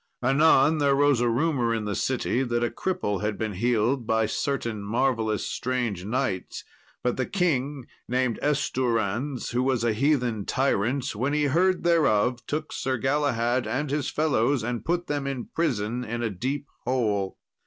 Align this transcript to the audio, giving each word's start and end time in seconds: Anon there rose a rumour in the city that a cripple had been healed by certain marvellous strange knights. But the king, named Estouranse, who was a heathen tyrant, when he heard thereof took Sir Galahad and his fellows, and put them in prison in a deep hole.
Anon 0.23 0.79
there 0.79 0.95
rose 0.95 1.21
a 1.21 1.29
rumour 1.29 1.75
in 1.75 1.85
the 1.85 1.93
city 1.93 2.41
that 2.41 2.63
a 2.63 2.71
cripple 2.71 3.21
had 3.21 3.37
been 3.37 3.53
healed 3.53 4.07
by 4.07 4.25
certain 4.25 4.81
marvellous 4.81 5.45
strange 5.45 6.05
knights. 6.05 6.63
But 7.03 7.17
the 7.17 7.27
king, 7.27 7.85
named 8.07 8.39
Estouranse, 8.41 9.51
who 9.51 9.61
was 9.61 9.83
a 9.83 9.93
heathen 9.93 10.45
tyrant, 10.47 11.15
when 11.15 11.33
he 11.33 11.43
heard 11.43 11.83
thereof 11.83 12.43
took 12.47 12.73
Sir 12.73 12.97
Galahad 12.97 13.67
and 13.67 13.91
his 13.91 14.09
fellows, 14.09 14.63
and 14.63 14.83
put 14.83 15.05
them 15.05 15.27
in 15.27 15.45
prison 15.53 16.03
in 16.03 16.23
a 16.23 16.31
deep 16.31 16.65
hole. 16.79 17.37